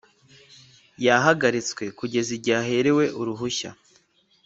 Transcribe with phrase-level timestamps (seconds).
[1.05, 3.69] yahagaritswe kugeza igihe aherewe uruhushya